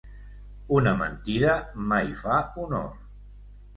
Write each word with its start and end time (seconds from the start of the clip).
Una 0.77 0.93
mentida 1.01 1.53
mai 1.91 2.09
fa 2.23 2.39
honor. 2.65 2.89